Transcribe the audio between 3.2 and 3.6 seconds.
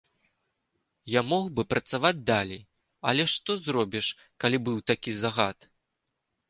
што